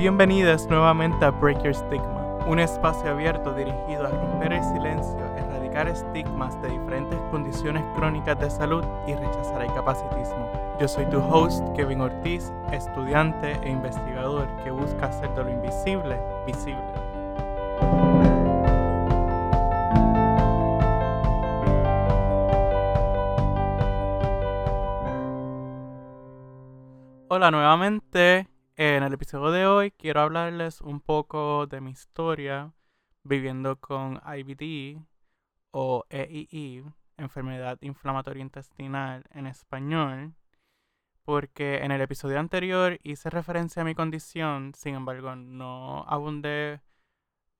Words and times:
Bienvenidas 0.00 0.66
nuevamente 0.70 1.26
a 1.26 1.30
Break 1.30 1.62
Your 1.62 1.74
Stigma, 1.74 2.38
un 2.46 2.58
espacio 2.58 3.10
abierto 3.10 3.52
dirigido 3.52 4.06
a 4.06 4.08
romper 4.08 4.54
el 4.54 4.64
silencio, 4.64 5.20
erradicar 5.36 5.88
estigmas 5.88 6.58
de 6.62 6.70
diferentes 6.70 7.20
condiciones 7.30 7.84
crónicas 7.94 8.40
de 8.40 8.48
salud 8.48 8.82
y 9.06 9.12
rechazar 9.12 9.60
el 9.60 9.70
capacitismo. 9.74 10.50
Yo 10.80 10.88
soy 10.88 11.04
tu 11.10 11.18
host, 11.18 11.62
Kevin 11.76 12.00
Ortiz, 12.00 12.50
estudiante 12.72 13.58
e 13.62 13.68
investigador 13.68 14.48
que 14.64 14.70
busca 14.70 15.04
hacer 15.04 15.28
de 15.34 15.44
lo 15.44 15.50
invisible 15.50 16.18
visible. 16.46 16.80
Hola 27.28 27.50
nuevamente. 27.50 28.49
En 28.82 29.02
el 29.02 29.12
episodio 29.12 29.50
de 29.50 29.66
hoy 29.66 29.90
quiero 29.90 30.22
hablarles 30.22 30.80
un 30.80 31.02
poco 31.02 31.66
de 31.66 31.82
mi 31.82 31.90
historia 31.90 32.72
viviendo 33.24 33.78
con 33.78 34.22
IBD 34.24 35.04
o 35.70 36.06
EII, 36.08 36.86
enfermedad 37.18 37.76
inflamatoria 37.82 38.40
intestinal 38.40 39.24
en 39.34 39.46
español, 39.46 40.34
porque 41.24 41.84
en 41.84 41.92
el 41.92 42.00
episodio 42.00 42.40
anterior 42.40 42.98
hice 43.02 43.28
referencia 43.28 43.82
a 43.82 43.84
mi 43.84 43.94
condición, 43.94 44.72
sin 44.74 44.94
embargo 44.94 45.36
no 45.36 46.06
abundé 46.08 46.80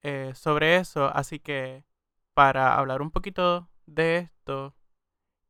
eh, 0.02 0.32
sobre 0.34 0.76
eso, 0.76 1.14
así 1.14 1.38
que 1.38 1.84
para 2.32 2.76
hablar 2.78 3.02
un 3.02 3.10
poquito 3.10 3.68
de 3.84 4.16
esto 4.20 4.74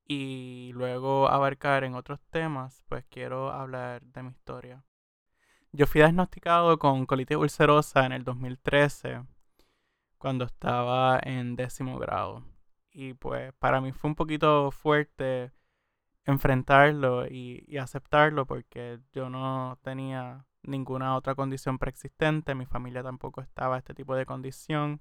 y 0.05 0.73
luego 0.75 1.29
abarcar 1.29 1.85
en 1.85 1.95
otros 1.95 2.19
temas, 2.31 2.83
pues 2.89 3.05
quiero 3.09 3.53
hablar 3.53 4.03
de 4.03 4.25
mi 4.25 4.31
historia. 4.31 4.85
Yo 5.73 5.87
fui 5.87 6.01
diagnosticado 6.01 6.79
con 6.81 7.07
colitis 7.07 7.37
ulcerosa 7.37 8.05
en 8.05 8.11
el 8.11 8.25
2013, 8.25 9.23
cuando 10.19 10.45
estaba 10.45 11.21
en 11.23 11.55
décimo 11.55 11.97
grado. 11.99 12.45
Y 12.91 13.15
pues 13.15 13.53
para 13.55 13.81
mí 13.81 13.93
fue 13.93 14.11
un 14.11 14.17
poquito 14.17 14.73
fuerte 14.73 15.53
enfrentarlo 16.25 17.27
y, 17.29 17.77
aceptarlo 17.79 18.47
porque 18.47 18.99
yo 19.13 19.31
no 19.31 19.79
tenía 19.83 20.45
ninguna 20.63 21.17
otra 21.17 21.37
condición 21.37 21.79
preexistente, 21.79 22.55
mi 22.57 22.67
familia 22.67 23.05
tampoco 23.05 23.41
estaba 23.41 23.79
este 23.79 23.95
tipo 23.95 24.17
de 24.17 24.27
condición, 24.27 25.01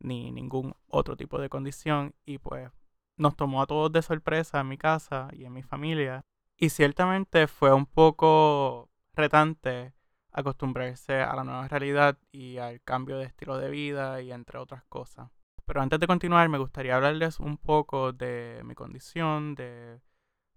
ni 0.00 0.32
ningún 0.32 0.74
otro 0.88 1.16
tipo 1.16 1.38
de 1.38 1.48
condición, 1.48 2.14
y 2.24 2.38
pues 2.38 2.70
nos 3.16 3.36
tomó 3.36 3.62
a 3.62 3.66
todos 3.66 3.92
de 3.92 4.02
sorpresa 4.02 4.60
en 4.60 4.68
mi 4.68 4.78
casa 4.78 5.28
y 5.32 5.44
en 5.44 5.52
mi 5.52 5.62
familia. 5.62 6.24
Y 6.56 6.70
ciertamente 6.70 7.46
fue 7.46 7.72
un 7.72 7.86
poco 7.86 8.91
retante 9.14 9.94
acostumbrarse 10.32 11.20
a 11.20 11.34
la 11.34 11.44
nueva 11.44 11.68
realidad 11.68 12.18
y 12.30 12.58
al 12.58 12.80
cambio 12.82 13.18
de 13.18 13.26
estilo 13.26 13.58
de 13.58 13.70
vida 13.70 14.20
y 14.22 14.32
entre 14.32 14.58
otras 14.58 14.84
cosas. 14.84 15.30
Pero 15.66 15.82
antes 15.82 16.00
de 16.00 16.06
continuar 16.06 16.48
me 16.48 16.58
gustaría 16.58 16.96
hablarles 16.96 17.38
un 17.38 17.56
poco 17.58 18.12
de 18.12 18.62
mi 18.64 18.74
condición, 18.74 19.54
de 19.54 20.00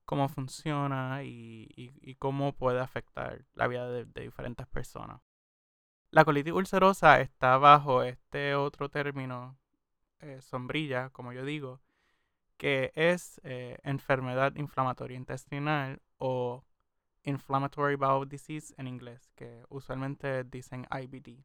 cómo 0.06 0.30
funciona 0.30 1.24
y, 1.24 2.16
cómo 2.20 2.54
puede 2.54 2.80
afectar 2.80 3.46
la 3.54 3.68
vida 3.68 3.90
de, 3.90 4.06
diferentes 4.06 4.68
personas. 4.68 5.22
La 6.12 6.24
colitis 6.24 6.54
ulcerosa 6.54 7.20
está 7.20 7.58
bajo 7.58 8.04
este 8.04 8.56
otro 8.56 8.90
término 8.90 9.58
eh, 10.20 10.42
sombrilla, 10.42 11.10
como 11.10 11.34
yo 11.34 11.44
digo, 11.44 11.82
que 12.58 12.92
es 12.96 13.42
eh, 13.44 13.78
enfermedad 13.84 14.56
inflamatoria 14.56 15.18
intestinal 15.18 16.02
o 16.18 16.64
Inflammatory 17.26 17.96
Bowel 17.96 18.30
Disease 18.30 18.74
en 18.78 18.88
inglés, 18.88 19.32
que 19.36 19.66
usualmente 19.70 20.44
dicen 20.44 20.88
IBD. 20.90 21.44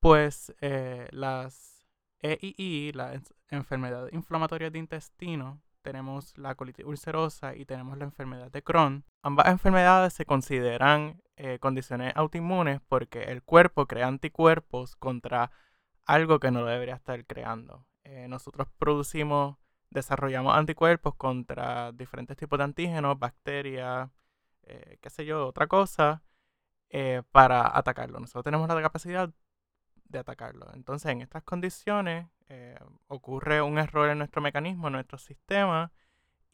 Pues 0.00 0.52
eh, 0.60 1.08
las 1.12 1.86
EII, 2.20 2.92
la 2.92 3.20
enfermedad 3.50 4.08
inflamatoria 4.12 4.70
de 4.70 4.78
intestino, 4.78 5.60
tenemos 5.82 6.36
la 6.38 6.54
colitis 6.54 6.86
ulcerosa 6.86 7.54
y 7.54 7.64
tenemos 7.66 7.98
la 7.98 8.04
enfermedad 8.04 8.50
de 8.50 8.62
Crohn. 8.62 9.04
Ambas 9.22 9.48
enfermedades 9.48 10.12
se 10.12 10.24
consideran 10.24 11.20
eh, 11.36 11.58
condiciones 11.58 12.12
autoinmunes 12.16 12.80
porque 12.88 13.24
el 13.24 13.42
cuerpo 13.42 13.86
crea 13.86 14.06
anticuerpos 14.06 14.96
contra 14.96 15.50
algo 16.06 16.40
que 16.40 16.50
no 16.50 16.64
debería 16.64 16.94
estar 16.94 17.24
creando. 17.26 17.86
Eh, 18.04 18.26
nosotros 18.28 18.68
producimos, 18.78 19.56
desarrollamos 19.90 20.56
anticuerpos 20.56 21.14
contra 21.16 21.92
diferentes 21.92 22.36
tipos 22.36 22.58
de 22.58 22.64
antígenos, 22.64 23.18
bacterias, 23.18 24.10
eh, 24.64 24.98
qué 25.00 25.10
sé 25.10 25.24
yo, 25.24 25.46
otra 25.46 25.66
cosa, 25.66 26.22
eh, 26.90 27.22
para 27.32 27.76
atacarlo. 27.76 28.20
Nosotros 28.20 28.44
tenemos 28.44 28.68
la 28.68 28.82
capacidad 28.82 29.30
de 30.04 30.18
atacarlo. 30.18 30.72
Entonces, 30.74 31.10
en 31.12 31.22
estas 31.22 31.42
condiciones 31.44 32.28
eh, 32.48 32.78
ocurre 33.08 33.62
un 33.62 33.78
error 33.78 34.10
en 34.10 34.18
nuestro 34.18 34.42
mecanismo, 34.42 34.88
en 34.88 34.94
nuestro 34.94 35.18
sistema, 35.18 35.92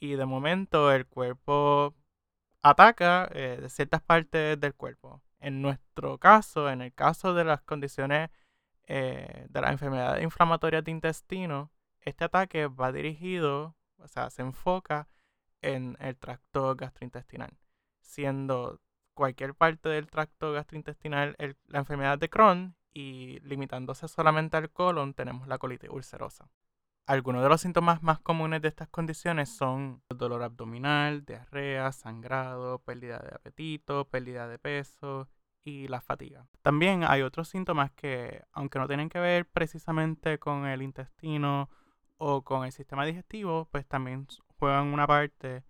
y 0.01 0.15
de 0.15 0.27
momento 0.27 0.93
el 0.93 1.07
cuerpo 1.07 1.95
ataca 2.63 3.27
de 3.29 3.69
ciertas 3.71 4.03
partes 4.03 4.61
del 4.61 4.75
cuerpo. 4.75 5.23
En 5.41 5.63
nuestro 5.63 6.19
caso, 6.19 6.71
en 6.71 6.83
el 6.83 6.95
caso 6.95 7.35
de 7.35 7.45
las 7.45 7.63
condiciones 7.63 8.31
de 8.87 9.61
las 9.61 9.73
enfermedades 9.73 10.23
inflamatorias 10.25 10.85
de 10.85 10.91
intestino, 10.93 11.71
este 12.01 12.25
ataque 12.25 12.69
va 12.69 12.93
dirigido, 12.93 13.77
o 13.99 14.09
sea, 14.09 14.31
se 14.31 14.43
enfoca 14.43 15.09
en 15.63 15.97
el 16.01 16.17
tracto 16.17 16.77
gastrointestinal 16.77 17.53
siendo 18.09 18.81
cualquier 19.15 19.55
parte 19.55 19.89
del 19.89 20.09
tracto 20.09 20.53
gastrointestinal 20.53 21.37
la 21.67 21.79
enfermedad 21.79 22.19
de 22.19 22.31
Crohn 22.31 22.77
y 22.95 23.41
limitándose 23.41 24.09
solamente 24.09 24.57
al 24.57 24.71
colon 24.71 25.15
tenemos 25.15 25.47
la 25.47 25.59
colitis 25.59 25.91
ulcerosa. 25.91 26.49
Algunos 27.07 27.43
de 27.43 27.49
los 27.49 27.61
síntomas 27.61 28.03
más 28.03 28.21
comunes 28.21 28.61
de 28.61 28.69
estas 28.69 28.89
condiciones 28.89 29.49
son 29.49 30.03
dolor 30.09 30.43
abdominal, 30.43 31.25
diarrea, 31.25 31.91
sangrado, 31.93 32.81
pérdida 32.81 33.19
de 33.19 33.35
apetito, 33.35 34.05
pérdida 34.07 34.47
de 34.47 34.59
peso 34.59 35.29
y 35.65 35.89
la 35.89 36.01
fatiga. 36.01 36.47
También 36.63 37.05
hay 37.05 37.23
otros 37.23 37.49
síntomas 37.49 37.91
que, 37.93 38.43
aunque 38.53 38.79
no 38.79 38.87
tienen 38.87 39.09
que 39.09 39.21
ver 39.21 39.47
precisamente 39.47 40.39
con 40.39 40.67
el 40.67 40.83
intestino 40.83 41.71
o 42.19 42.43
con 42.43 42.65
el 42.65 42.73
sistema 42.73 43.05
digestivo, 43.07 43.69
pues 43.71 43.87
también 43.87 44.27
juegan 44.59 44.89
una 44.89 45.07
parte 45.07 45.65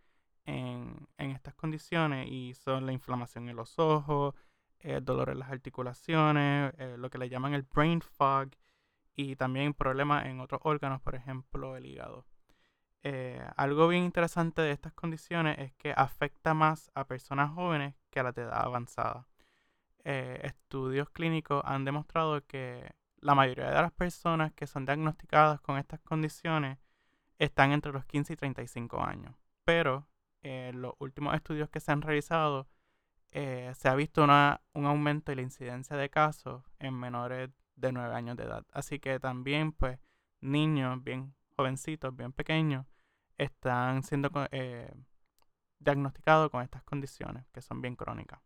en, 0.49 1.09
estas 1.19 1.55
condiciones 1.55 2.29
y 2.31 2.55
son 2.55 2.87
la 2.87 2.93
inflamación 2.93 3.49
en 3.49 3.57
los 3.57 3.79
ojos, 3.79 4.35
el 4.81 5.05
dolor 5.05 5.31
en 5.31 5.41
las 5.41 5.51
articulaciones, 5.51 6.73
eh, 6.79 6.97
lo 6.99 7.11
que 7.11 7.19
le 7.19 7.29
llaman 7.29 7.55
el 7.55 7.63
brain 7.63 8.01
fog 8.01 8.51
y 9.15 9.37
también 9.37 9.75
problemas 9.75 10.27
en 10.27 10.41
otros 10.41 10.61
órganos, 10.65 11.01
por 11.03 11.15
ejemplo 11.15 11.77
el 11.77 11.87
hígado. 11.87 12.25
Eh, 13.03 13.41
algo 13.57 13.89
bien 13.89 14.05
interesante 14.05 14.63
de 14.63 14.73
estas 14.73 14.93
condiciones 14.95 15.59
es 15.59 15.73
que 15.75 15.93
afecta 15.97 16.55
más 16.55 16.91
a 16.95 17.05
personas 17.05 17.53
jóvenes 17.53 17.95
que 18.11 18.21
a 18.21 18.23
la 18.23 18.31
edad 18.31 18.63
avanzada. 18.65 19.29
Eh, 20.05 20.41
estudios 20.45 21.11
clínicos 21.11 21.63
han 21.65 21.85
demostrado 21.85 22.45
que 22.47 22.91
la 23.21 23.35
mayoría 23.35 23.69
de 23.69 23.83
las 23.83 23.93
personas 23.93 24.53
que 24.55 24.67
son 24.67 24.87
diagnosticadas 24.87 25.61
con 25.61 25.77
estas 25.79 26.01
condiciones 26.01 26.79
están 27.39 27.73
entre 27.73 27.93
los 27.93 28.05
15 28.07 28.33
y 28.33 28.37
35 28.37 29.03
años. 29.03 29.35
Pero 29.65 30.09
en 30.43 30.83
los 30.83 30.95
últimos 30.99 31.35
estudios 31.35 31.69
que 31.71 31.81
se 31.81 31.93
han 31.93 32.03
realizado, 32.03 32.69
eh, 33.33 33.73
se 33.77 33.89
ha 33.89 33.95
visto 33.95 34.25
una, 34.25 34.63
un 34.73 34.87
aumento 34.87 35.33
en 35.33 35.37
la 35.37 35.43
incidencia 35.43 35.97
de 35.97 36.11
casos 36.11 36.65
en 36.79 36.95
menores 36.95 37.51
de 37.77 37.93
9 37.93 38.15
años 38.15 38.37
de 38.37 38.45
edad. 38.45 38.65
Así 38.73 38.99
que 38.99 39.21
también, 39.21 39.73
pues, 39.73 39.99
niños 40.41 41.03
bien 41.03 41.35
jovencitos, 41.57 42.15
bien 42.15 42.33
pequeños, 42.33 42.87
están 43.37 44.03
siendo 44.03 44.31
eh, 44.51 44.93
diagnosticados 45.79 46.51
con 46.51 46.63
estas 46.63 46.83
condiciones 46.85 47.47
que 47.53 47.61
son 47.61 47.81
bien 47.81 47.97
crónicas. 47.97 48.41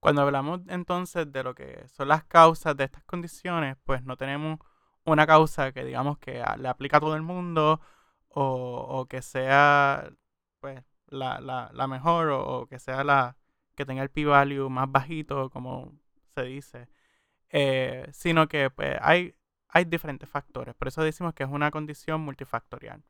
Cuando 0.00 0.22
hablamos 0.22 0.60
entonces 0.68 1.30
de 1.32 1.42
lo 1.42 1.54
que 1.54 1.88
son 1.88 2.08
las 2.08 2.24
causas 2.24 2.76
de 2.76 2.84
estas 2.84 3.04
condiciones, 3.04 3.76
pues 3.84 4.04
no 4.04 4.16
tenemos 4.16 4.58
una 5.04 5.26
causa 5.26 5.72
que 5.72 5.84
digamos 5.84 6.18
que 6.18 6.44
le 6.58 6.68
aplica 6.68 6.98
a 6.98 7.00
todo 7.00 7.16
el 7.16 7.22
mundo 7.22 7.80
o, 8.30 9.06
que 9.08 9.22
sea 9.22 10.10
pues 10.60 10.84
la, 11.06 11.40
la, 11.40 11.86
mejor 11.88 12.28
o, 12.30 12.66
que 12.66 12.78
sea 12.78 13.04
la 13.04 13.36
que 13.74 13.86
tenga 13.86 14.02
el 14.02 14.10
p-value 14.10 14.68
más 14.70 14.90
bajito, 14.90 15.50
como 15.50 15.92
se 16.34 16.42
dice, 16.44 16.88
eh, 17.50 18.08
sino 18.12 18.48
que 18.48 18.70
pues, 18.70 18.96
hay, 19.00 19.34
hay 19.68 19.84
diferentes 19.84 20.28
factores. 20.28 20.74
Por 20.74 20.88
eso 20.88 21.02
decimos 21.02 21.34
que 21.34 21.44
es 21.44 21.50
una 21.50 21.70
condición 21.70 22.20
multifactorial. 22.20 23.04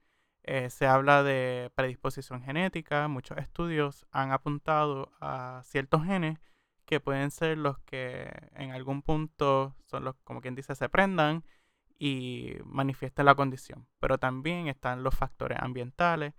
Eh, 0.44 0.70
se 0.70 0.87
habla 0.87 1.23
de 1.23 1.70
predisposición 1.75 2.43
genética, 2.43 3.09
muchos 3.09 3.38
estudios 3.38 4.06
han 4.11 4.32
apuntado 4.32 5.12
a 5.20 5.62
ciertos 5.65 6.05
genes 6.05 6.38
que 6.87 7.00
pueden 7.00 7.31
ser 7.31 7.59
los 7.59 7.79
que 7.81 8.31
en 8.55 8.70
algún 8.70 9.03
punto 9.03 9.76
son 9.85 10.05
los, 10.05 10.15
como 10.25 10.41
quien 10.41 10.55
dice, 10.55 10.75
se 10.75 10.88
prendan 10.88 11.44
y 11.99 12.56
manifiesta 12.65 13.23
la 13.23 13.35
condición. 13.35 13.87
Pero 14.00 14.19
también 14.19 14.69
están 14.69 15.03
los 15.03 15.15
factores 15.15 15.59
ambientales, 15.61 16.35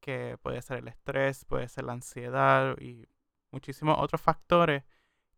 que 0.00 0.38
puede 0.42 0.62
ser 0.62 0.78
el 0.78 0.88
estrés, 0.88 1.44
puede 1.44 1.68
ser 1.68 1.84
la 1.84 1.92
ansiedad 1.92 2.76
y 2.80 3.08
muchísimos 3.52 3.96
otros 3.98 4.20
factores 4.20 4.84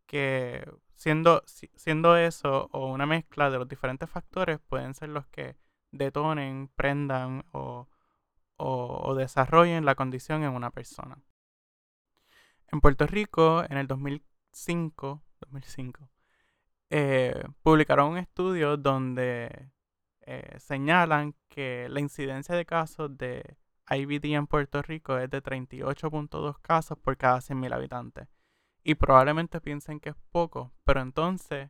que 0.07 0.65
siendo, 0.95 1.43
siendo 1.47 2.17
eso 2.17 2.69
o 2.73 2.87
una 2.93 3.07
mezcla 3.07 3.51
de 3.51 3.59
los 3.59 3.69
diferentes 3.69 4.09
factores 4.09 4.61
pueden 4.61 4.95
ser 4.95 5.11
los 5.11 5.27
que 5.27 5.57
detonen, 5.93 6.69
prendan 6.77 7.45
o, 7.53 7.89
o, 8.57 9.15
desarrollen 9.15 9.85
la 9.85 9.95
condición 9.95 10.45
en 10.45 10.53
una 10.53 10.71
persona. 10.71 11.23
En 12.69 12.81
Puerto 12.81 13.07
Rico, 13.07 13.65
en 13.69 13.77
el 13.79 13.87
2005, 13.87 15.23
2005 15.41 16.14
eh, 16.97 17.43
publicaron 17.65 18.13
un 18.13 18.19
estudio 18.19 18.77
donde 18.77 19.73
eh, 20.21 20.55
señalan 20.61 21.35
que 21.49 21.89
la 21.91 21.99
incidencia 21.99 22.55
de 22.55 22.65
casos 22.65 23.19
de 23.19 23.57
IBD 23.91 24.37
en 24.37 24.47
Puerto 24.47 24.81
Rico 24.81 25.19
es 25.19 25.29
de 25.29 25.43
38.2 25.43 26.57
casos 26.63 26.97
por 26.97 27.17
cada 27.17 27.39
100.000 27.39 27.75
habitantes. 27.75 28.29
Y 28.85 28.95
probablemente 28.95 29.61
piensen 29.61 29.99
que 29.99 30.11
es 30.11 30.17
poco, 30.31 30.73
pero 30.85 31.01
entonces, 31.01 31.69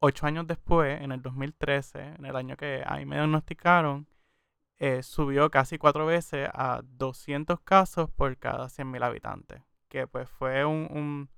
ocho 0.00 0.26
años 0.26 0.46
después, 0.46 1.00
en 1.00 1.12
el 1.12 1.22
2013, 1.22 2.16
en 2.18 2.26
el 2.26 2.36
año 2.36 2.58
que 2.58 2.82
ahí 2.84 3.06
me 3.06 3.16
diagnosticaron, 3.16 4.06
eh, 4.78 5.02
subió 5.02 5.50
casi 5.50 5.78
cuatro 5.78 6.04
veces 6.04 6.50
a 6.52 6.82
200 6.84 7.58
casos 7.60 8.10
por 8.10 8.36
cada 8.36 8.68
100.000 8.68 9.02
habitantes, 9.02 9.62
que 9.88 10.06
pues 10.06 10.28
fue 10.28 10.66
un, 10.66 11.30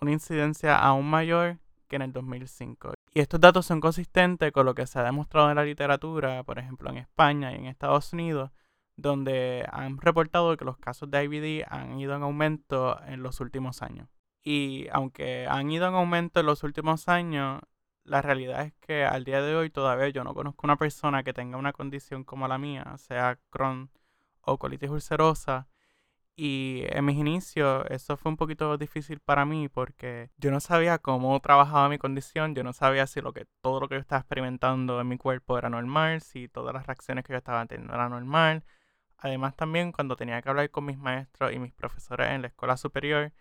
una 0.00 0.12
incidencia 0.12 0.76
aún 0.76 1.08
mayor 1.08 1.58
que 1.88 1.96
en 1.96 2.02
el 2.02 2.12
2005. 2.12 2.94
Y 3.14 3.20
estos 3.20 3.40
datos 3.40 3.66
son 3.66 3.80
consistentes 3.80 4.52
con 4.52 4.66
lo 4.66 4.74
que 4.74 4.86
se 4.86 4.98
ha 4.98 5.04
demostrado 5.04 5.50
en 5.50 5.56
la 5.56 5.64
literatura, 5.64 6.42
por 6.44 6.58
ejemplo 6.58 6.90
en 6.90 6.98
España 6.98 7.52
y 7.52 7.56
en 7.56 7.66
Estados 7.66 8.12
Unidos, 8.12 8.50
donde 8.96 9.66
han 9.72 9.98
reportado 9.98 10.56
que 10.56 10.64
los 10.64 10.78
casos 10.78 11.10
de 11.10 11.24
IBD 11.24 11.64
han 11.68 11.98
ido 11.98 12.14
en 12.14 12.22
aumento 12.22 13.00
en 13.06 13.22
los 13.22 13.40
últimos 13.40 13.82
años. 13.82 14.08
Y 14.44 14.86
aunque 14.92 15.46
han 15.48 15.70
ido 15.70 15.88
en 15.88 15.94
aumento 15.94 16.40
en 16.40 16.46
los 16.46 16.62
últimos 16.62 17.08
años, 17.08 17.60
la 18.04 18.22
realidad 18.22 18.62
es 18.62 18.74
que 18.80 19.04
al 19.04 19.24
día 19.24 19.42
de 19.42 19.54
hoy 19.54 19.70
todavía 19.70 20.08
yo 20.08 20.24
no 20.24 20.34
conozco 20.34 20.66
una 20.66 20.76
persona 20.76 21.22
que 21.22 21.32
tenga 21.32 21.58
una 21.58 21.72
condición 21.72 22.24
como 22.24 22.48
la 22.48 22.58
mía, 22.58 22.96
sea 22.98 23.38
Crohn 23.50 23.90
o 24.42 24.58
colitis 24.58 24.90
ulcerosa, 24.90 25.68
y 26.38 26.84
en 26.90 27.04
mis 27.04 27.16
inicios 27.16 27.84
eso 27.90 28.16
fue 28.16 28.30
un 28.30 28.36
poquito 28.36 28.78
difícil 28.78 29.18
para 29.18 29.44
mí 29.44 29.68
porque 29.68 30.30
yo 30.36 30.52
no 30.52 30.60
sabía 30.60 30.98
cómo 30.98 31.40
trabajaba 31.40 31.88
mi 31.88 31.98
condición, 31.98 32.54
yo 32.54 32.62
no 32.62 32.72
sabía 32.72 33.08
si 33.08 33.20
lo 33.20 33.32
que 33.32 33.46
todo 33.60 33.80
lo 33.80 33.88
que 33.88 33.96
yo 33.96 34.00
estaba 34.00 34.20
experimentando 34.20 35.00
en 35.00 35.08
mi 35.08 35.18
cuerpo 35.18 35.58
era 35.58 35.68
normal, 35.68 36.20
si 36.20 36.48
todas 36.48 36.72
las 36.72 36.86
reacciones 36.86 37.24
que 37.24 37.32
yo 37.32 37.38
estaba 37.38 37.66
teniendo 37.66 37.92
eran 37.92 38.12
normal. 38.12 38.62
Además 39.18 39.56
también 39.56 39.90
cuando 39.90 40.14
tenía 40.14 40.40
que 40.40 40.48
hablar 40.48 40.70
con 40.70 40.84
mis 40.84 40.96
maestros 40.96 41.52
y 41.52 41.58
mis 41.58 41.72
profesores 41.72 42.28
en 42.30 42.42
la 42.42 42.48
escuela 42.48 42.76
superior, 42.76 43.32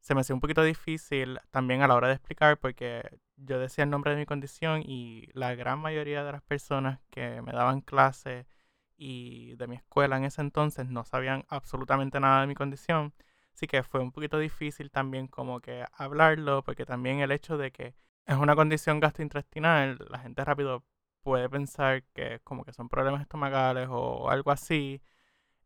se 0.00 0.14
me 0.14 0.20
hacía 0.20 0.34
un 0.34 0.40
poquito 0.40 0.62
difícil 0.62 1.40
también 1.50 1.80
a 1.80 1.88
la 1.88 1.94
hora 1.94 2.08
de 2.08 2.14
explicar 2.14 2.58
porque 2.58 3.08
yo 3.36 3.58
decía 3.58 3.84
el 3.84 3.90
nombre 3.90 4.12
de 4.12 4.18
mi 4.18 4.26
condición 4.26 4.82
y 4.84 5.28
la 5.32 5.54
gran 5.54 5.78
mayoría 5.78 6.24
de 6.24 6.32
las 6.32 6.42
personas 6.42 7.00
que 7.10 7.40
me 7.40 7.52
daban 7.52 7.80
clases 7.80 8.46
y 8.96 9.54
de 9.56 9.66
mi 9.66 9.76
escuela 9.76 10.16
en 10.16 10.24
ese 10.24 10.40
entonces 10.40 10.88
no 10.88 11.04
sabían 11.04 11.44
absolutamente 11.48 12.20
nada 12.20 12.42
de 12.42 12.46
mi 12.46 12.54
condición. 12.54 13.14
Así 13.54 13.66
que 13.66 13.82
fue 13.82 14.00
un 14.00 14.12
poquito 14.12 14.38
difícil 14.38 14.90
también 14.90 15.28
como 15.28 15.60
que 15.60 15.84
hablarlo, 15.92 16.62
porque 16.64 16.84
también 16.86 17.20
el 17.20 17.30
hecho 17.32 17.56
de 17.56 17.70
que 17.72 17.94
es 18.26 18.36
una 18.36 18.56
condición 18.56 19.00
gastrointestinal, 19.00 19.98
la 20.10 20.18
gente 20.18 20.44
rápido 20.44 20.84
puede 21.22 21.48
pensar 21.48 22.04
que 22.14 22.40
como 22.44 22.64
que 22.64 22.72
son 22.72 22.88
problemas 22.88 23.22
estomacales 23.22 23.88
o 23.90 24.30
algo 24.30 24.50
así, 24.50 25.02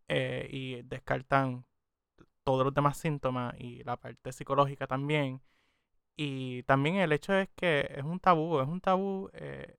eh, 0.08 0.48
y 0.50 0.82
descartan 0.82 1.66
todos 2.44 2.64
los 2.64 2.74
demás 2.74 2.98
síntomas 2.98 3.54
y 3.58 3.84
la 3.84 3.96
parte 3.96 4.32
psicológica 4.32 4.86
también. 4.86 5.42
Y 6.16 6.64
también 6.64 6.96
el 6.96 7.12
hecho 7.12 7.34
es 7.34 7.48
que 7.56 7.88
es 7.96 8.04
un 8.04 8.20
tabú, 8.20 8.60
es 8.60 8.68
un 8.68 8.80
tabú 8.80 9.30
eh, 9.34 9.76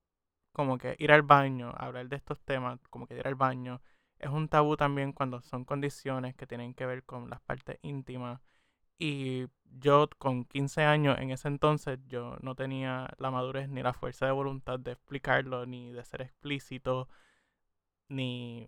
como 0.54 0.78
que 0.78 0.96
ir 1.00 1.12
al 1.12 1.24
baño, 1.24 1.74
hablar 1.78 2.10
de 2.10 2.16
estos 2.18 2.40
temas, 2.42 2.80
como 2.90 3.08
que 3.08 3.16
ir 3.18 3.28
al 3.28 3.36
baño, 3.36 3.82
es 4.20 4.30
un 4.30 4.50
tabú 4.50 4.76
también 4.78 5.14
cuando 5.14 5.42
son 5.42 5.66
condiciones 5.66 6.36
que 6.36 6.48
tienen 6.48 6.74
que 6.74 6.86
ver 6.86 7.04
con 7.06 7.30
las 7.30 7.42
partes 7.42 7.80
íntimas. 7.82 8.42
Y 9.00 9.48
yo 9.66 10.10
con 10.18 10.46
15 10.46 10.84
años 10.84 11.18
en 11.20 11.32
ese 11.32 11.48
entonces 11.48 12.00
yo 12.08 12.38
no 12.42 12.56
tenía 12.56 13.10
la 13.18 13.32
madurez 13.32 13.70
ni 13.70 13.82
la 13.84 13.94
fuerza 13.94 14.26
de 14.26 14.34
voluntad 14.34 14.80
de 14.80 14.94
explicarlo, 14.94 15.66
ni 15.66 15.92
de 15.94 16.04
ser 16.06 16.22
explícito, 16.24 17.08
ni, 18.10 18.68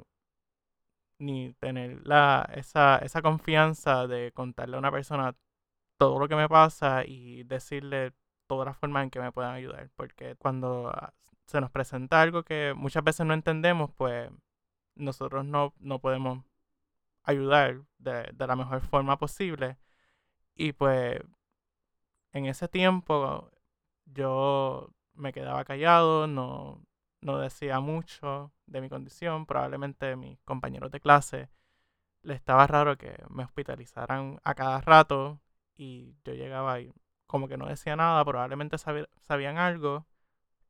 ni 1.20 1.54
tener 1.54 2.06
la, 2.06 2.50
esa, 2.56 2.98
esa 3.00 3.22
confianza 3.22 4.08
de 4.08 4.32
contarle 4.34 4.76
a 4.76 4.80
una 4.80 4.92
persona 4.92 5.36
todo 5.98 6.20
lo 6.20 6.28
que 6.28 6.36
me 6.36 6.50
pasa 6.50 7.06
y 7.06 7.44
decirle 7.44 8.14
todas 8.48 8.68
las 8.68 8.78
formas 8.78 9.04
en 9.06 9.12
que 9.12 9.20
me 9.20 9.32
puedan 9.32 9.56
ayudar. 9.56 9.90
Porque 9.96 10.36
cuando 10.38 10.92
se 11.46 11.62
nos 11.62 11.72
presenta 11.72 12.22
algo 12.22 12.44
que 12.44 12.74
muchas 12.76 13.04
veces 13.04 13.26
no 13.26 13.34
entendemos, 13.34 13.92
pues 13.92 14.30
nosotros 14.96 15.46
no, 15.46 15.74
podemos 16.00 16.44
ayudar 17.24 17.82
de, 18.00 18.34
la 18.38 18.56
mejor 18.56 18.82
forma 18.82 19.18
posible. 19.18 19.78
Y 20.56 20.74
pues 20.74 21.22
en 22.34 22.46
ese 22.46 22.68
tiempo 22.68 23.52
yo 24.06 24.90
me 25.14 25.34
quedaba 25.34 25.66
callado, 25.66 26.28
no, 26.28 26.82
no 27.22 27.38
decía 27.40 27.80
mucho 27.80 28.52
de 28.66 28.82
mi 28.82 28.90
condición. 28.90 29.46
Probablemente 29.46 30.16
mis 30.16 30.40
compañeros 30.42 30.92
de 30.92 31.00
clase 31.00 31.50
les 32.24 32.38
estaba 32.38 32.68
raro 32.68 32.98
que 32.98 33.16
me 33.30 33.44
hospitalizaran 33.44 34.40
a 34.44 34.54
cada 34.56 34.82
rato 34.82 35.40
y 35.76 36.16
yo 36.24 36.34
llegaba 36.34 36.80
y 36.80 36.94
como 37.28 37.48
que 37.48 37.58
no 37.58 37.68
decía 37.68 37.96
nada, 37.96 38.24
probablemente 38.26 38.78
sabían 38.78 39.58
algo 39.58 40.06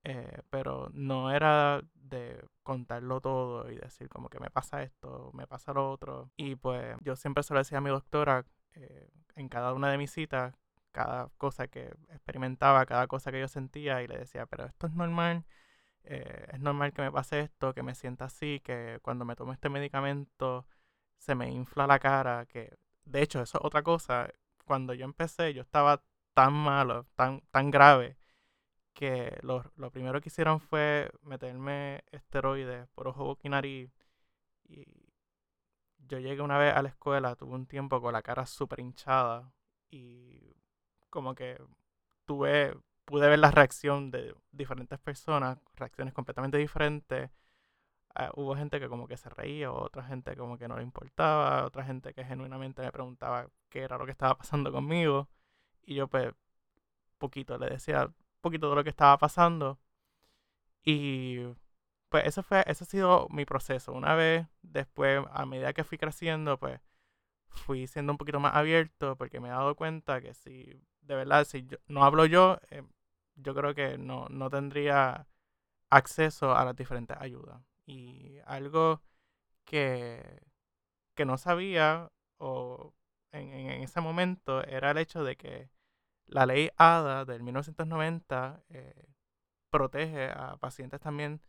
eh, 0.03 0.41
pero 0.49 0.89
no 0.93 1.31
era 1.31 1.81
de 1.93 2.43
contarlo 2.63 3.21
todo 3.21 3.69
y 3.71 3.75
decir 3.77 4.09
como 4.09 4.29
que 4.29 4.39
me 4.39 4.49
pasa 4.49 4.83
esto, 4.83 5.31
me 5.33 5.47
pasa 5.47 5.73
lo 5.73 5.91
otro. 5.91 6.31
Y 6.37 6.55
pues 6.55 6.95
yo 7.01 7.15
siempre 7.15 7.43
se 7.43 7.53
lo 7.53 7.59
decía 7.59 7.79
a 7.79 7.81
mi 7.81 7.89
doctora 7.89 8.45
eh, 8.73 9.09
en 9.35 9.49
cada 9.49 9.73
una 9.73 9.91
de 9.91 9.97
mis 9.97 10.11
citas, 10.11 10.55
cada 10.91 11.29
cosa 11.37 11.67
que 11.67 11.93
experimentaba, 12.09 12.85
cada 12.85 13.07
cosa 13.07 13.31
que 13.31 13.39
yo 13.39 13.47
sentía 13.47 14.01
y 14.03 14.07
le 14.07 14.17
decía, 14.17 14.45
pero 14.45 14.65
esto 14.65 14.87
es 14.87 14.93
normal, 14.93 15.45
eh, 16.03 16.47
es 16.53 16.59
normal 16.59 16.93
que 16.93 17.01
me 17.03 17.11
pase 17.11 17.41
esto, 17.41 17.73
que 17.73 17.83
me 17.83 17.95
sienta 17.95 18.25
así, 18.25 18.59
que 18.61 18.99
cuando 19.03 19.25
me 19.25 19.35
tomo 19.35 19.53
este 19.53 19.69
medicamento 19.69 20.65
se 21.17 21.35
me 21.35 21.49
infla 21.51 21.87
la 21.87 21.99
cara, 21.99 22.45
que 22.47 22.77
de 23.05 23.21
hecho 23.21 23.41
eso 23.41 23.59
es 23.59 23.65
otra 23.65 23.83
cosa, 23.83 24.29
cuando 24.65 24.93
yo 24.93 25.05
empecé 25.05 25.53
yo 25.53 25.61
estaba 25.61 26.03
tan 26.33 26.53
malo, 26.53 27.05
tan, 27.15 27.41
tan 27.51 27.71
grave 27.71 28.17
que 28.93 29.37
lo, 29.41 29.63
primero 29.91 30.21
que 30.21 30.29
hicieron 30.29 30.59
fue 30.59 31.11
meterme 31.23 32.03
esteroides 32.11 32.87
por 32.89 33.07
ojo, 33.07 33.25
boca. 33.25 33.41
Y 33.67 33.89
yo 36.07 36.19
llegué 36.19 36.41
una 36.41 36.57
vez 36.57 36.73
a 36.75 36.81
la 36.81 36.89
escuela, 36.89 37.35
tuve 37.35 37.53
un 37.55 37.65
tiempo 37.67 38.01
con 38.01 38.13
la 38.13 38.21
cara 38.21 38.45
súper 38.45 38.79
hinchada 38.79 39.51
y 39.89 40.55
como 41.09 41.35
que 41.35 41.61
tuve, 42.25 42.77
pude 43.05 43.29
ver 43.29 43.39
la 43.39 43.51
reacción 43.51 44.11
de 44.11 44.35
diferentes 44.51 44.99
personas, 44.99 45.57
reacciones 45.75 46.13
completamente 46.13 46.57
diferentes. 46.57 47.31
Ah, 48.15 48.31
hubo 48.35 48.55
gente 48.55 48.79
que 48.79 48.89
como 48.89 49.07
que 49.07 49.17
se 49.17 49.29
reía, 49.29 49.71
otra 49.71 50.03
gente 50.03 50.35
como 50.35 50.57
que 50.57 50.67
no 50.67 50.77
le 50.77 50.83
importaba, 50.83 51.65
otra 51.65 51.85
gente 51.85 52.13
que 52.13 52.25
genuinamente 52.25 52.81
me 52.81 52.91
preguntaba 52.91 53.47
qué 53.69 53.81
era 53.81 53.97
lo 53.97 54.05
que 54.05 54.11
estaba 54.11 54.37
pasando 54.37 54.71
conmigo. 54.71 55.29
Y 55.83 55.95
yo 55.95 56.07
pues 56.07 56.33
poquito 57.19 57.57
le 57.57 57.69
decía, 57.69 58.11
poquito 58.41 58.69
de 58.69 58.75
lo 58.75 58.83
que 58.83 58.89
estaba 58.89 59.17
pasando. 59.17 59.79
Y 60.83 61.39
pues 62.09 62.25
eso 62.25 62.43
fue, 62.43 62.63
eso 62.67 62.83
ha 62.83 62.87
sido 62.87 63.27
mi 63.29 63.45
proceso. 63.45 63.93
Una 63.93 64.15
vez 64.15 64.47
después, 64.61 65.23
a 65.31 65.45
medida 65.45 65.73
que 65.73 65.83
fui 65.83 65.97
creciendo, 65.97 66.57
pues 66.59 66.81
fui 67.49 67.87
siendo 67.87 68.13
un 68.13 68.17
poquito 68.17 68.39
más 68.39 68.55
abierto 68.55 69.17
porque 69.17 69.39
me 69.39 69.49
he 69.49 69.51
dado 69.51 69.75
cuenta 69.75 70.21
que 70.21 70.33
si, 70.33 70.81
de 71.01 71.15
verdad, 71.15 71.45
si 71.45 71.65
yo, 71.65 71.77
no 71.87 72.03
hablo 72.03 72.25
yo, 72.25 72.59
eh, 72.71 72.83
yo 73.35 73.55
creo 73.55 73.75
que 73.75 73.97
no, 73.97 74.27
no 74.29 74.49
tendría 74.49 75.27
acceso 75.89 76.55
a 76.55 76.65
las 76.65 76.75
diferentes 76.75 77.17
ayudas. 77.19 77.61
Y 77.85 78.39
algo 78.45 79.01
que, 79.65 80.41
que 81.15 81.25
no 81.25 81.37
sabía 81.37 82.11
o 82.37 82.93
en, 83.31 83.53
en 83.53 83.83
ese 83.83 84.01
momento 84.01 84.63
era 84.65 84.91
el 84.91 84.97
hecho 84.97 85.23
de 85.23 85.37
que 85.37 85.69
la 86.31 86.45
ley 86.45 86.69
ADA 86.77 87.25
del 87.25 87.43
1990 87.43 88.63
eh, 88.69 89.05
protege 89.69 90.31
a 90.31 90.57
pacientes 90.57 90.99
también 91.01 91.41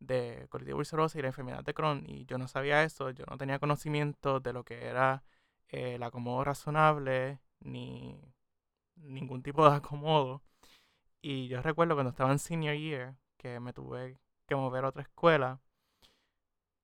de 0.00 0.46
colitis 0.48 0.74
ulcerosa 0.74 1.18
y 1.18 1.22
la 1.22 1.28
enfermedad 1.28 1.64
de 1.64 1.74
Crohn. 1.74 2.04
Y 2.06 2.24
yo 2.26 2.38
no 2.38 2.48
sabía 2.48 2.84
eso, 2.84 3.10
yo 3.10 3.24
no 3.28 3.36
tenía 3.36 3.58
conocimiento 3.58 4.40
de 4.40 4.52
lo 4.52 4.64
que 4.64 4.86
era 4.86 5.24
eh, 5.68 5.96
el 5.96 6.02
acomodo 6.02 6.44
razonable 6.44 7.40
ni 7.60 8.20
ningún 8.96 9.42
tipo 9.42 9.68
de 9.68 9.76
acomodo. 9.76 10.42
Y 11.20 11.48
yo 11.48 11.60
recuerdo 11.62 11.94
cuando 11.94 12.10
estaba 12.10 12.32
en 12.32 12.38
senior 12.38 12.76
year, 12.76 13.16
que 13.36 13.60
me 13.60 13.72
tuve 13.72 14.18
que 14.46 14.56
mover 14.56 14.84
a 14.84 14.88
otra 14.88 15.02
escuela, 15.02 15.60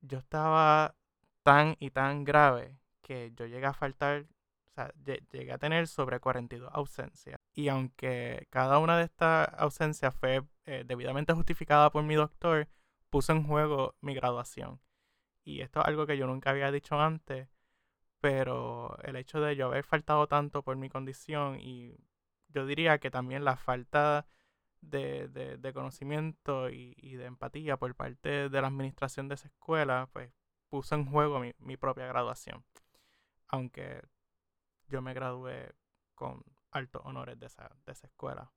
yo 0.00 0.18
estaba 0.18 0.96
tan 1.44 1.76
y 1.78 1.90
tan 1.90 2.24
grave 2.24 2.78
que 3.02 3.32
yo 3.36 3.46
llegué 3.46 3.66
a 3.66 3.74
faltar 3.74 4.26
sea, 4.74 4.92
llegué 5.04 5.52
a 5.52 5.58
tener 5.58 5.86
sobre 5.86 6.20
42 6.20 6.70
ausencias. 6.72 7.38
Y 7.54 7.68
aunque 7.68 8.46
cada 8.50 8.78
una 8.78 8.98
de 8.98 9.04
estas 9.04 9.48
ausencias 9.56 10.14
fue 10.14 10.42
eh, 10.66 10.84
debidamente 10.86 11.32
justificada 11.32 11.90
por 11.90 12.02
mi 12.04 12.14
doctor, 12.14 12.68
puso 13.10 13.32
en 13.32 13.44
juego 13.46 13.94
mi 14.00 14.14
graduación. 14.14 14.80
Y 15.44 15.60
esto 15.60 15.80
es 15.80 15.86
algo 15.86 16.06
que 16.06 16.16
yo 16.18 16.26
nunca 16.26 16.50
había 16.50 16.72
dicho 16.72 17.00
antes, 17.00 17.48
pero 18.20 18.98
el 19.04 19.16
hecho 19.16 19.40
de 19.40 19.56
yo 19.56 19.66
haber 19.66 19.84
faltado 19.84 20.26
tanto 20.26 20.62
por 20.62 20.76
mi 20.76 20.88
condición 20.88 21.60
y 21.60 21.96
yo 22.48 22.66
diría 22.66 22.98
que 22.98 23.10
también 23.10 23.44
la 23.44 23.56
falta 23.56 24.26
de, 24.80 25.28
de, 25.28 25.72
conocimiento 25.72 26.70
y, 26.70 26.94
y, 26.98 27.14
de 27.16 27.26
empatía 27.26 27.76
por 27.76 27.94
parte 27.94 28.48
de 28.48 28.60
la 28.60 28.68
administración 28.68 29.28
de 29.28 29.36
esa 29.36 29.48
escuela, 29.48 30.08
pues 30.12 30.30
puso 30.68 30.94
en 30.94 31.06
juego 31.06 31.40
mi, 31.40 31.52
mi 31.58 31.76
propia 31.76 32.06
graduación. 32.06 32.64
Aunque 33.48 34.02
yo 34.88 35.02
me 35.02 35.14
gradué 35.14 35.72
con 36.14 36.42
altos 36.70 37.02
honores 37.04 37.38
de 37.38 37.46
esa, 37.46 37.70
de 37.86 37.92
esa 37.92 38.06
escuela. 38.06 38.52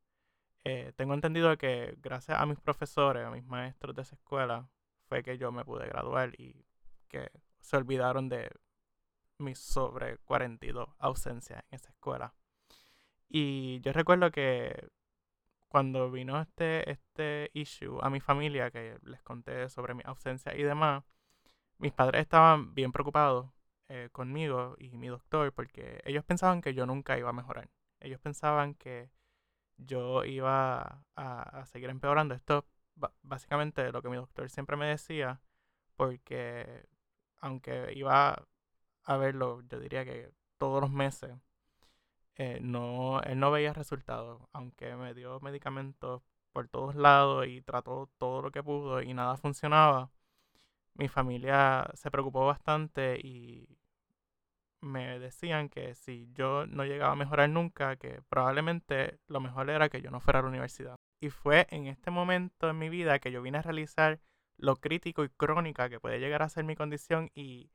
Eh, 0.63 0.93
tengo 0.95 1.13
entendido 1.13 1.57
que 1.57 1.97
gracias 2.01 2.39
a 2.39 2.45
mis 2.45 2.59
profesores, 2.59 3.25
a 3.25 3.31
mis 3.31 3.45
maestros 3.45 3.95
de 3.95 4.01
esa 4.01 4.15
escuela, 4.15 4.69
fue 5.07 5.23
que 5.23 5.37
yo 5.37 5.51
me 5.51 5.63
pude 5.63 5.87
graduar 5.87 6.33
y 6.39 6.65
que 7.07 7.31
se 7.59 7.77
olvidaron 7.77 8.27
de 8.29 8.51
mis 9.37 9.59
sobre 9.59 10.17
42 10.19 10.89
ausencias 10.99 11.63
en 11.69 11.75
esa 11.75 11.89
escuela. 11.89 12.33
Y 13.29 13.79
yo 13.81 13.93
recuerdo 13.93 14.31
que 14.31 14.89
cuando 15.67 16.11
vino 16.11 16.39
este, 16.39 16.89
este 16.89 17.51
issue 17.53 17.99
a 18.01 18.09
mi 18.09 18.19
familia, 18.19 18.71
que 18.71 18.97
les 19.03 19.21
conté 19.21 19.69
sobre 19.69 19.93
mi 19.93 20.01
ausencia 20.05 20.55
y 20.55 20.63
demás, 20.63 21.03
mis 21.77 21.93
padres 21.93 22.21
estaban 22.21 22.73
bien 22.73 22.91
preocupados 22.91 23.49
eh, 23.89 24.09
conmigo 24.11 24.75
y 24.79 24.97
mi 24.97 25.07
doctor 25.07 25.53
porque 25.53 26.01
ellos 26.05 26.23
pensaban 26.25 26.61
que 26.61 26.73
yo 26.73 26.85
nunca 26.85 27.17
iba 27.17 27.29
a 27.29 27.33
mejorar. 27.33 27.69
Ellos 27.99 28.19
pensaban 28.19 28.75
que 28.75 29.09
yo 29.77 30.25
iba 30.25 31.03
a, 31.15 31.65
seguir 31.65 31.89
empeorando. 31.89 32.35
Esto 32.35 32.65
básicamente 33.23 33.91
lo 33.91 34.01
que 34.01 34.09
mi 34.09 34.17
doctor 34.17 34.49
siempre 34.49 34.77
me 34.77 34.87
decía 34.87 35.41
porque 35.95 36.87
aunque 37.39 37.93
iba 37.95 38.47
a 39.03 39.17
verlo, 39.17 39.61
yo 39.69 39.79
diría 39.79 40.05
que 40.05 40.31
todos 40.57 40.81
los 40.81 40.91
meses, 40.91 41.31
eh, 42.35 42.59
no, 42.61 43.21
él 43.23 43.39
no 43.39 43.51
veía 43.51 43.73
resultados, 43.73 44.41
aunque 44.53 44.95
me 44.95 45.13
dio 45.13 45.39
medicamentos 45.41 46.23
por 46.51 46.67
todos 46.69 46.95
lados 46.95 47.47
y 47.47 47.61
trató 47.61 48.09
todo 48.17 48.41
lo 48.41 48.51
que 48.51 48.63
pudo 48.63 49.01
y 49.01 49.13
nada 49.13 49.37
funcionaba. 49.37 50.11
Mi 50.95 51.07
familia 51.07 51.89
se 51.93 52.11
preocupó 52.11 52.45
bastante 52.47 53.19
y 53.23 53.76
me 54.81 55.19
decían 55.19 55.69
que 55.69 55.95
si 55.95 56.29
yo 56.33 56.65
no 56.67 56.85
llegaba 56.85 57.13
a 57.13 57.15
mejorar 57.15 57.49
nunca, 57.49 57.95
que 57.95 58.21
probablemente 58.29 59.19
lo 59.27 59.39
mejor 59.39 59.69
era 59.69 59.89
que 59.89 60.01
yo 60.01 60.11
no 60.11 60.19
fuera 60.19 60.39
a 60.39 60.41
la 60.43 60.49
universidad. 60.49 60.95
Y 61.19 61.29
fue 61.29 61.67
en 61.71 61.87
este 61.87 62.11
momento 62.11 62.69
en 62.69 62.77
mi 62.77 62.89
vida 62.89 63.19
que 63.19 63.31
yo 63.31 63.41
vine 63.41 63.57
a 63.57 63.63
realizar 63.63 64.19
lo 64.57 64.75
crítico 64.75 65.23
y 65.23 65.29
crónica 65.29 65.89
que 65.89 65.99
puede 65.99 66.19
llegar 66.19 66.41
a 66.43 66.49
ser 66.49 66.63
mi 66.63 66.75
condición 66.75 67.29
y 67.33 67.71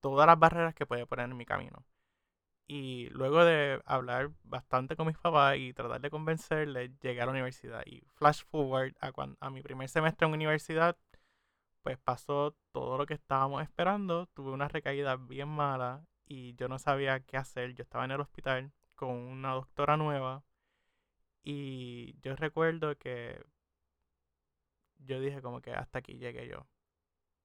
todas 0.00 0.26
las 0.26 0.38
barreras 0.38 0.74
que 0.74 0.86
puede 0.86 1.06
poner 1.06 1.30
en 1.30 1.36
mi 1.36 1.46
camino. 1.46 1.84
Y 2.66 3.08
luego 3.10 3.44
de 3.44 3.82
hablar 3.84 4.30
bastante 4.44 4.96
con 4.96 5.08
mis 5.08 5.18
papás 5.18 5.56
y 5.58 5.72
tratar 5.74 6.00
de 6.00 6.10
convencerles, 6.10 6.92
llegué 7.00 7.20
a 7.20 7.26
la 7.26 7.32
universidad. 7.32 7.82
Y 7.84 8.04
flash 8.14 8.44
forward 8.44 8.94
a, 9.00 9.10
a 9.40 9.50
mi 9.50 9.60
primer 9.60 9.88
semestre 9.88 10.26
en 10.26 10.34
universidad, 10.34 10.96
pues 11.82 11.98
pasó 11.98 12.56
todo 12.72 12.98
lo 12.98 13.06
que 13.06 13.14
estábamos 13.14 13.62
esperando. 13.62 14.26
Tuve 14.34 14.50
una 14.52 14.68
recaída 14.68 15.16
bien 15.16 15.48
mala 15.48 16.04
y 16.26 16.54
yo 16.56 16.68
no 16.68 16.78
sabía 16.78 17.20
qué 17.20 17.36
hacer. 17.36 17.74
Yo 17.74 17.82
estaba 17.82 18.04
en 18.04 18.12
el 18.12 18.20
hospital 18.20 18.72
con 18.94 19.10
una 19.10 19.52
doctora 19.54 19.96
nueva 19.96 20.44
y 21.42 22.18
yo 22.20 22.36
recuerdo 22.36 22.96
que 22.98 23.42
yo 24.98 25.20
dije 25.20 25.42
como 25.42 25.60
que 25.60 25.72
hasta 25.72 26.00
aquí 26.00 26.18
llegué 26.18 26.48
yo. 26.48 26.66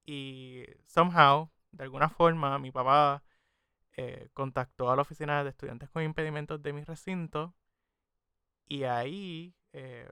Y 0.05 0.65
somehow, 0.85 1.49
de 1.71 1.83
alguna 1.83 2.09
forma, 2.09 2.59
mi 2.59 2.71
papá 2.71 3.23
eh, 3.97 4.29
contactó 4.33 4.91
a 4.91 4.95
la 4.95 5.03
oficina 5.03 5.43
de 5.43 5.51
estudiantes 5.51 5.89
con 5.89 6.03
impedimentos 6.03 6.61
de 6.61 6.73
mi 6.73 6.83
recinto 6.83 7.55
y 8.67 8.83
ahí 8.83 9.55
eh, 9.73 10.09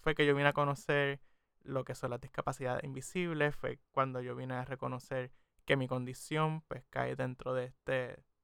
fue 0.00 0.14
que 0.14 0.26
yo 0.26 0.34
vine 0.34 0.48
a 0.48 0.52
conocer 0.52 1.20
lo 1.64 1.84
que 1.84 1.94
son 1.94 2.10
las 2.10 2.20
discapacidades 2.20 2.84
invisibles, 2.84 3.56
fue 3.56 3.78
cuando 3.92 4.20
yo 4.20 4.36
vine 4.36 4.54
a 4.54 4.64
reconocer 4.64 5.32
que 5.64 5.76
mi 5.76 5.88
condición 5.88 6.62
pues 6.68 6.84
cae 6.90 7.16
dentro 7.16 7.54
de 7.54 7.66
este, 7.66 7.92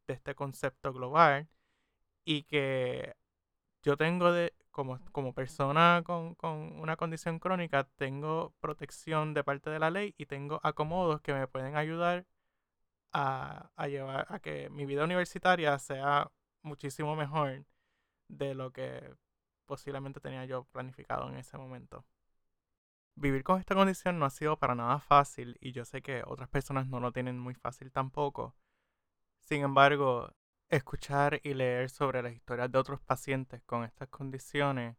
de 0.07 0.15
este 0.15 0.35
concepto 0.35 0.93
global 0.93 1.49
y 2.25 2.45
que 2.45 3.17
yo 3.83 3.97
tengo 3.97 4.33
de, 4.33 4.55
como, 4.71 5.00
como 5.12 5.35
persona 5.35 6.03
con, 6.05 6.35
con, 6.35 6.81
una 6.81 6.97
condición 6.97 7.39
crónica, 7.39 7.85
tengo 7.97 8.55
protección 8.61 9.35
de 9.35 9.45
parte 9.45 9.71
de 9.71 9.79
la 9.79 9.91
ley 9.91 10.15
y 10.19 10.27
tengo 10.27 10.61
acomodos 10.62 11.21
que 11.23 11.35
me 11.35 11.47
pueden 11.49 11.77
ayudar 11.77 12.27
a, 13.12 13.71
a 13.77 13.89
llevar 13.89 14.27
a 14.31 14.41
que 14.41 14.71
mi 14.71 14.87
vida 14.87 15.05
universitaria 15.05 15.79
sea 15.79 16.31
muchísimo 16.62 17.17
mejor 17.17 17.65
de 18.29 18.55
lo 18.55 18.73
que 18.73 19.15
posiblemente 19.67 20.21
tenía 20.21 20.45
yo 20.47 20.65
planificado 20.65 21.29
en 21.29 21.37
ese 21.37 21.59
momento 21.59 22.05
vivir 23.14 23.45
con 23.45 23.61
esta 23.61 23.75
condición 23.75 24.19
no 24.19 24.26
ha 24.26 24.31
sido 24.31 24.59
para 24.59 24.75
nada 24.75 24.99
fácil 24.99 25.57
y 25.61 25.73
yo 25.73 25.85
sé 25.85 26.02
que 26.02 26.23
otras 26.26 26.49
personas 26.49 26.87
no 26.87 27.00
lo 27.00 27.12
tienen 27.12 27.38
muy 27.38 27.55
fácil 27.55 27.93
tampoco. 27.93 28.55
Sin 29.40 29.62
embargo, 29.62 30.33
escuchar 30.69 31.40
y 31.43 31.55
leer 31.55 31.90
sobre 31.90 32.23
las 32.23 32.33
historias 32.35 32.71
de 32.71 32.79
otros 32.79 33.00
pacientes 33.00 33.62
con 33.64 33.85
estas 33.85 34.09
condiciones 34.09 34.97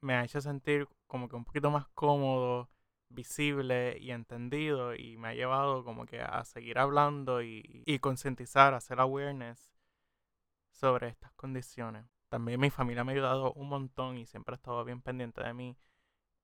me 0.00 0.14
ha 0.14 0.24
hecho 0.24 0.40
sentir 0.40 0.88
como 1.06 1.28
que 1.28 1.36
un 1.36 1.44
poquito 1.44 1.70
más 1.70 1.88
cómodo, 1.94 2.68
visible 3.08 3.96
y 4.00 4.10
entendido 4.10 4.94
y 4.94 5.16
me 5.16 5.28
ha 5.28 5.34
llevado 5.34 5.84
como 5.84 6.04
que 6.06 6.20
a 6.20 6.44
seguir 6.44 6.78
hablando 6.78 7.42
y, 7.42 7.82
y 7.86 7.98
concientizar, 8.00 8.74
hacer 8.74 9.00
awareness 9.00 9.72
sobre 10.72 11.08
estas 11.08 11.32
condiciones. 11.34 12.06
También 12.28 12.60
mi 12.60 12.70
familia 12.70 13.04
me 13.04 13.12
ha 13.12 13.14
ayudado 13.14 13.52
un 13.54 13.68
montón 13.68 14.18
y 14.18 14.26
siempre 14.26 14.54
ha 14.54 14.56
estado 14.56 14.84
bien 14.84 15.00
pendiente 15.00 15.42
de 15.42 15.54
mí 15.54 15.76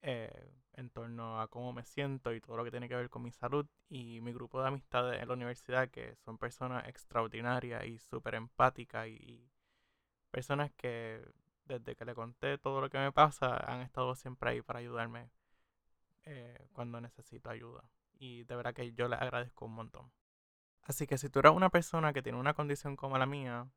eh, 0.02 0.52
en 0.74 0.90
torno 0.90 1.40
a 1.40 1.48
cómo 1.48 1.72
me 1.72 1.84
siento 1.84 2.32
y 2.32 2.40
todo 2.40 2.56
lo 2.56 2.64
que 2.64 2.70
tiene 2.70 2.88
que 2.88 2.96
ver 2.96 3.10
con 3.10 3.22
mi 3.22 3.32
salud 3.32 3.66
y 3.88 4.20
mi 4.20 4.32
grupo 4.32 4.60
de 4.60 4.68
amistades 4.68 5.20
en 5.20 5.28
la 5.28 5.34
universidad 5.34 5.90
que 5.90 6.16
son 6.16 6.38
personas 6.38 6.88
extraordinarias 6.88 7.84
y 7.86 7.98
súper 7.98 8.34
empáticas 8.34 9.08
y, 9.08 9.50
personas 10.30 10.70
que 10.76 11.22
desde 11.64 11.96
que 11.96 12.04
le 12.04 12.14
conté 12.14 12.56
todo 12.56 12.80
lo 12.80 12.88
que 12.88 12.98
me 12.98 13.12
pasa 13.12 13.56
han 13.56 13.80
estado 13.80 14.14
siempre 14.14 14.50
ahí 14.50 14.62
para 14.62 14.78
ayudarme 14.78 15.28
eh, 16.24 16.68
cuando 16.72 17.00
necesito 17.00 17.50
ayuda 17.50 17.82
y 18.20 18.44
de 18.44 18.56
verdad 18.56 18.74
que 18.74 18.92
yo 18.92 19.08
les 19.08 19.20
agradezco 19.20 19.64
un 19.64 19.74
montón. 19.74 20.12
Así 20.82 21.06
que 21.06 21.18
si 21.18 21.28
tú 21.28 21.40
eres 21.40 21.52
una 21.52 21.70
persona 21.70 22.12
que 22.12 22.22
tiene 22.22 22.38
una 22.38 22.54
condición 22.54 22.96
como 22.96 23.18
la 23.18 23.26
mía, 23.26 23.68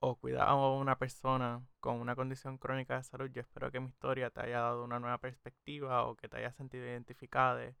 o 0.00 0.16
cuidar 0.16 0.48
a 0.48 0.54
una 0.54 0.98
persona 0.98 1.62
con 1.80 2.00
una 2.00 2.14
condición 2.16 2.58
crónica 2.58 2.96
de 2.96 3.02
salud, 3.04 3.30
yo 3.30 3.40
espero 3.42 3.70
que 3.70 3.80
mi 3.80 3.88
historia 3.88 4.30
te 4.30 4.40
haya 4.40 4.60
dado 4.60 4.84
una 4.84 5.00
nueva 5.00 5.18
perspectiva 5.18 6.04
o 6.06 6.16
que 6.16 6.28
te 6.28 6.38
haya 6.38 6.52
sentido 6.52 6.84
identificada 6.86 7.74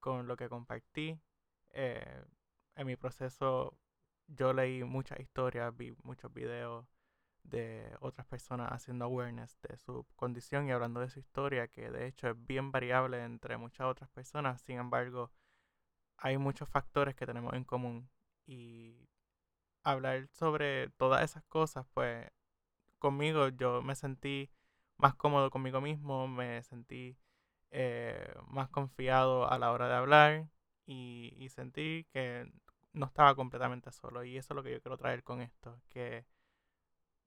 con 0.00 0.26
lo 0.26 0.36
que 0.36 0.48
compartí. 0.48 1.18
Eh, 1.70 2.24
en 2.76 2.86
mi 2.86 2.96
proceso 2.96 3.76
yo 4.26 4.52
leí 4.52 4.84
muchas 4.84 5.20
historias, 5.20 5.76
vi 5.76 5.94
muchos 6.02 6.32
videos 6.32 6.86
de 7.44 7.96
otras 8.00 8.26
personas 8.26 8.70
haciendo 8.72 9.06
awareness 9.06 9.58
de 9.62 9.76
su 9.78 10.06
condición 10.16 10.66
y 10.68 10.72
hablando 10.72 11.00
de 11.00 11.10
su 11.10 11.18
historia, 11.20 11.68
que 11.68 11.90
de 11.90 12.06
hecho 12.06 12.28
es 12.28 12.46
bien 12.46 12.70
variable 12.72 13.24
entre 13.24 13.56
muchas 13.56 13.86
otras 13.86 14.10
personas. 14.10 14.60
Sin 14.62 14.78
embargo, 14.78 15.30
hay 16.18 16.38
muchos 16.38 16.68
factores 16.68 17.14
que 17.16 17.26
tenemos 17.26 17.54
en 17.54 17.64
común 17.64 18.10
y 18.46 19.07
hablar 19.92 20.28
sobre 20.32 20.90
todas 20.90 21.22
esas 21.22 21.44
cosas, 21.44 21.86
pues 21.94 22.30
conmigo 22.98 23.48
yo 23.48 23.82
me 23.82 23.94
sentí 23.94 24.50
más 24.98 25.14
cómodo 25.14 25.50
conmigo 25.50 25.80
mismo, 25.80 26.28
me 26.28 26.62
sentí 26.64 27.16
eh, 27.70 28.34
más 28.48 28.68
confiado 28.70 29.50
a 29.50 29.58
la 29.58 29.72
hora 29.72 29.88
de 29.88 29.94
hablar 29.94 30.48
y, 30.86 31.48
sentí 31.50 32.06
que 32.12 32.50
no 32.92 33.06
estaba 33.06 33.34
completamente 33.34 33.92
solo. 33.92 34.24
Y 34.24 34.36
eso 34.36 34.54
es 34.54 34.56
lo 34.56 34.62
que 34.62 34.72
yo 34.72 34.80
quiero 34.82 34.96
traer 34.98 35.22
con 35.24 35.40
esto, 35.42 35.80
que 35.88 36.26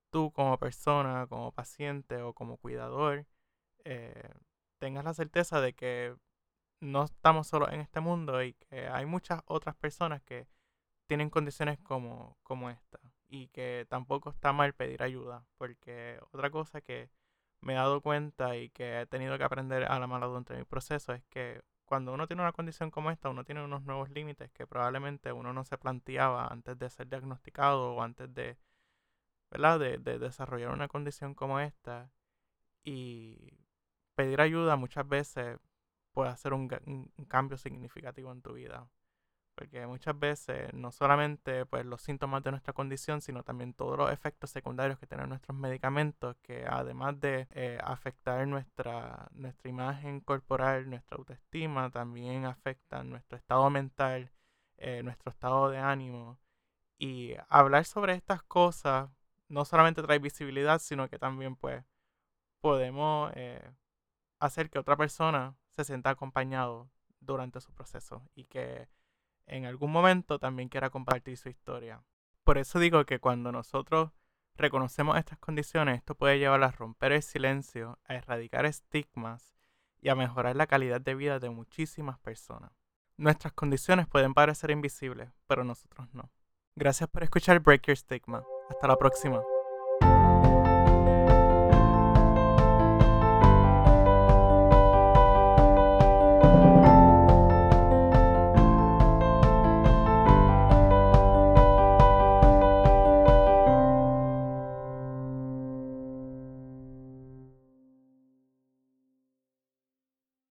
tú 0.10 0.32
como 0.32 0.58
persona, 0.60 1.28
como 1.28 1.52
paciente 1.52 2.22
o 2.22 2.34
como 2.34 2.58
cuidador, 2.58 3.26
eh, 3.86 4.30
tengas 4.80 5.06
la 5.06 5.14
certeza 5.14 5.62
de 5.62 5.74
que 5.74 6.16
no 6.82 7.06
estamos 7.06 7.48
solos 7.48 7.70
en 7.72 7.82
este 7.82 8.02
mundo 8.02 8.44
y 8.44 8.54
que 8.54 8.88
hay 8.88 9.06
muchas 9.06 9.42
otras 9.46 9.76
personas 9.76 10.22
que 10.24 10.48
tienen 11.12 11.30
condiciones 11.30 11.78
como, 11.80 12.38
como 12.42 12.70
esta 12.70 12.98
y 13.28 13.50
que 13.50 13.86
tampoco 13.90 14.30
está 14.30 14.54
mal 14.54 14.74
pedir 14.74 15.04
ayuda, 15.04 15.44
porque 15.58 16.18
otra 16.32 16.50
cosa 16.50 16.80
que 16.80 17.10
me 17.60 17.74
he 17.74 17.76
dado 17.76 18.00
cuenta 18.00 18.56
y 18.56 18.70
que 18.70 19.02
he 19.02 19.06
tenido 19.08 19.38
que 19.38 19.44
aprender 19.44 19.84
a 19.84 20.00
la 20.00 20.08
mala 20.08 20.28
durante 20.28 20.56
mi 20.56 20.64
proceso 20.64 21.12
es 21.12 21.22
que 21.26 21.64
cuando 21.84 22.14
uno 22.14 22.28
tiene 22.28 22.44
una 22.44 22.54
condición 22.54 22.92
como 22.92 23.12
esta, 23.12 23.28
uno 23.28 23.44
tiene 23.44 23.62
unos 23.62 23.84
nuevos 23.84 24.10
límites 24.10 24.52
que 24.54 24.66
probablemente 24.66 25.34
uno 25.34 25.52
no 25.52 25.66
se 25.66 25.78
planteaba 25.78 26.48
antes 26.48 26.80
de 26.80 26.90
ser 26.90 27.10
diagnosticado 27.10 27.94
o 27.94 28.02
antes 28.02 28.34
de, 28.34 28.58
¿verdad? 29.50 29.80
De, 29.82 29.98
de 29.98 30.18
desarrollar 30.18 30.72
una 30.72 30.88
condición 30.88 31.36
como 31.36 31.60
esta. 31.60 32.10
Y 32.86 33.60
pedir 34.16 34.40
ayuda 34.40 34.78
muchas 34.78 35.06
veces 35.10 35.60
puede 36.14 36.30
hacer 36.30 36.54
un, 36.54 36.70
un 37.18 37.26
cambio 37.26 37.58
significativo 37.58 38.32
en 38.32 38.42
tu 38.42 38.54
vida 38.54 38.88
porque 39.56 39.86
muchas 39.88 40.18
veces 40.18 40.74
no 40.74 40.92
solamente 40.92 41.66
pues 41.66 41.86
los 41.86 42.02
síntomas 42.02 42.44
de 42.44 42.52
nuestra 42.52 42.74
condición, 42.74 43.22
sino 43.22 43.44
también 43.44 43.74
todos 43.74 43.98
los 43.98 44.12
efectos 44.12 44.50
secundarios 44.50 45.00
que 45.00 45.08
tienen 45.08 45.30
nuestros 45.30 45.58
medicamentos, 45.58 46.36
que 46.42 46.66
además 46.68 47.20
de 47.20 47.48
eh, 47.52 47.78
afectar 47.84 48.48
nuestra, 48.48 49.30
nuestra 49.34 49.70
imagen 49.70 50.22
corporal, 50.22 50.90
nuestra 50.90 51.18
autoestima, 51.18 51.90
también 51.92 52.46
afectan 52.46 53.10
nuestro 53.10 53.38
estado 53.38 53.70
mental, 53.70 54.32
eh, 54.78 55.04
nuestro 55.04 55.32
estado 55.32 55.70
de 55.70 55.78
ánimo. 55.80 56.40
Y 56.98 57.34
hablar 57.50 57.86
sobre 57.86 58.14
estas 58.14 58.44
cosas 58.44 59.10
no 59.50 59.66
solamente 59.66 60.02
trae 60.04 60.20
visibilidad, 60.20 60.80
sino 60.80 61.10
que 61.10 61.20
también 61.20 61.56
pues 61.56 61.84
podemos 62.62 63.32
eh, 63.36 63.62
hacer 64.40 64.70
que 64.70 64.80
otra 64.80 64.96
persona 64.98 65.56
se 65.72 65.84
sienta 65.84 66.12
acompañado 66.12 66.90
durante 67.20 67.62
su 67.62 67.74
proceso 67.74 68.24
y 68.36 68.46
que 68.46 68.88
en 69.46 69.66
algún 69.66 69.92
momento 69.92 70.40
también 70.40 70.70
quiera 70.70 70.90
compartir 70.90 71.38
su 71.38 71.50
historia. 71.50 72.04
Por 72.44 72.58
eso 72.58 72.80
digo 72.80 73.06
que 73.06 73.20
cuando 73.20 73.52
nosotros 73.52 74.12
reconocemos 74.56 75.18
estas 75.18 75.40
condiciones, 75.40 75.98
esto 75.98 76.16
puede 76.16 76.40
llevar 76.40 76.64
a 76.64 76.72
romper 76.72 77.12
el 77.12 77.24
silencio, 77.24 78.00
a 78.06 78.16
erradicar 78.16 78.66
estigmas 78.66 79.54
y 80.02 80.10
a 80.10 80.16
mejorar 80.16 80.56
la 80.56 80.68
calidad 80.68 81.02
de 81.02 81.16
vida 81.16 81.40
de 81.40 81.50
muchísimas 81.50 82.20
personas. 82.20 82.72
Nuestras 83.18 83.54
condiciones 83.54 84.08
pueden 84.08 84.34
parecer 84.34 84.72
invisibles, 84.72 85.30
pero 85.48 85.64
nosotros 85.64 86.08
no. 86.14 86.32
Gracias 86.76 87.10
por 87.10 87.24
escuchar 87.24 87.60
Break 87.60 87.88
Your 87.88 87.98
Stigma. 87.98 88.44
Hasta 88.70 88.88
la 88.88 88.98
próxima. 88.98 89.42